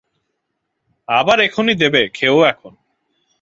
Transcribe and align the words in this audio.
আবার 1.07 1.37
এখুনি 1.39 1.73
দেবে, 1.73 2.01
খেয়ো 2.13 2.39
এখন। 2.45 2.73